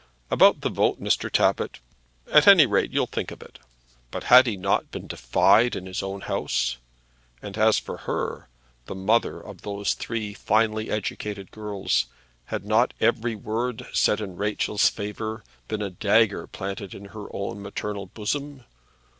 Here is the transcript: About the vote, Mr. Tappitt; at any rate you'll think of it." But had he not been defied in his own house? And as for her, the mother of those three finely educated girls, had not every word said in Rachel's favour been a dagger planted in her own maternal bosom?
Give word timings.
About 0.31 0.61
the 0.61 0.69
vote, 0.71 0.99
Mr. 0.99 1.29
Tappitt; 1.31 1.79
at 2.31 2.47
any 2.47 2.65
rate 2.65 2.89
you'll 2.89 3.05
think 3.05 3.29
of 3.29 3.43
it." 3.43 3.59
But 4.09 4.23
had 4.23 4.47
he 4.47 4.57
not 4.57 4.89
been 4.89 5.05
defied 5.05 5.75
in 5.75 5.85
his 5.85 6.01
own 6.01 6.21
house? 6.21 6.77
And 7.39 7.55
as 7.55 7.77
for 7.77 7.97
her, 7.97 8.49
the 8.87 8.95
mother 8.95 9.39
of 9.39 9.61
those 9.61 9.93
three 9.93 10.33
finely 10.33 10.89
educated 10.89 11.51
girls, 11.51 12.07
had 12.45 12.65
not 12.65 12.95
every 12.99 13.35
word 13.35 13.85
said 13.93 14.21
in 14.21 14.37
Rachel's 14.37 14.89
favour 14.89 15.43
been 15.67 15.83
a 15.83 15.91
dagger 15.91 16.47
planted 16.47 16.95
in 16.95 17.05
her 17.13 17.27
own 17.31 17.61
maternal 17.61 18.07
bosom? 18.07 18.63